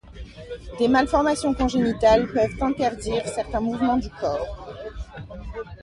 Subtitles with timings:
[0.79, 4.65] Des malformations congénitales peuvent interdire certains mouvements du corps.